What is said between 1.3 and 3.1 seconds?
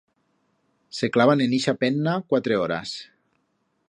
en ixa penna cuatre horas.